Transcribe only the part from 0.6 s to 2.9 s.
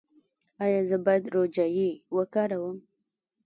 ایا زه باید روجايي وکاروم؟